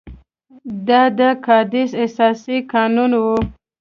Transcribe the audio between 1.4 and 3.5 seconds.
کادیس اساسي قانون وو.